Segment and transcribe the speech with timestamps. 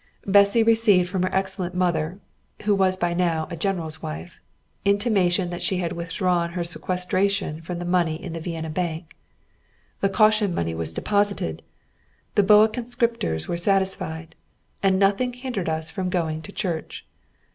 [0.25, 2.17] Bessy received from her excellent mother
[2.63, 4.41] (who was now a general's wife)
[4.83, 9.15] intimation that she had withdrawn her sequestration from the money in the Vienna bank;
[9.99, 11.61] the caution money was deposited,
[12.33, 14.33] the boa conscriptors were satisfied,
[14.81, 17.05] and nothing hindered us from going to church.